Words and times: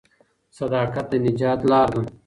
صداقت 0.57 1.05
د 1.11 1.13
نجات 1.25 1.59
لار 1.69 1.87
ده. 1.95 2.01